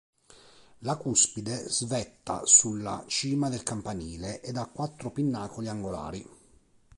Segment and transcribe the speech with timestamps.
[0.79, 6.27] La cuspide svetta sulla cima del campanile ed ha quattro pinnacoli angolari.